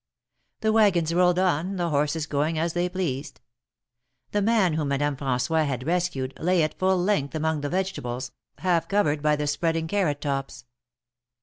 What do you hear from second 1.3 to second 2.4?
on, the horses